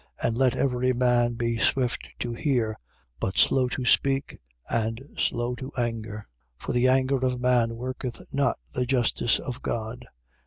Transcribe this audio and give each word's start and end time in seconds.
And 0.19 0.35
let 0.35 0.55
every 0.55 0.93
man 0.93 1.35
be 1.35 1.59
swift 1.59 2.07
to 2.21 2.33
hear, 2.33 2.79
but 3.19 3.37
slow 3.37 3.67
to 3.67 3.85
speak 3.85 4.39
and 4.67 4.99
slow 5.15 5.53
to 5.57 5.71
anger. 5.77 6.27
1:20. 6.59 6.65
For 6.65 6.71
the 6.73 6.87
anger 6.87 7.23
of 7.23 7.39
man 7.39 7.75
worketh 7.75 8.19
not 8.33 8.57
the 8.73 8.87
justice 8.87 9.37
of 9.37 9.61
God. 9.61 10.07